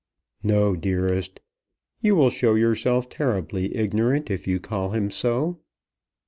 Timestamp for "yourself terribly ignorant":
2.55-4.31